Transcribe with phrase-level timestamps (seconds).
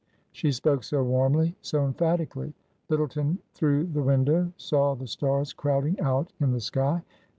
[0.31, 2.55] She spoke so warmly, so emphatically.
[2.89, 7.03] Lyttleton, through the window, saw the stars crowding out in the sky.